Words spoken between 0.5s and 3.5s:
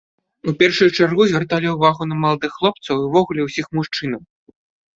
У першую чаргу звярталі ўвагу на маладых хлопцаў і ўвогуле